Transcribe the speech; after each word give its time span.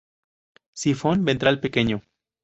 Sifón 0.73 1.25
ventral 1.25 1.59
pequeño. 1.61 2.01